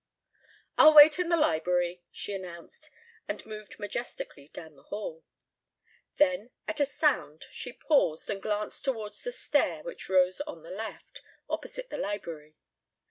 "I'll 0.79 0.95
wait 0.95 1.19
in 1.19 1.29
the 1.29 1.37
library," 1.37 2.01
she 2.09 2.33
announced, 2.33 2.89
and 3.27 3.45
moved 3.45 3.77
majestically 3.77 4.47
down 4.47 4.73
the 4.75 4.81
hall. 4.89 5.23
Then 6.17 6.49
at 6.67 6.79
a 6.79 6.87
sound 6.87 7.45
she 7.51 7.71
paused 7.71 8.27
and 8.27 8.41
glanced 8.41 8.83
toward 8.83 9.13
the 9.13 9.31
stair 9.31 9.83
which 9.83 10.09
rose 10.09 10.41
on 10.47 10.63
the 10.63 10.71
left, 10.71 11.21
opposite 11.47 11.91
the 11.91 11.97
library. 11.99 12.55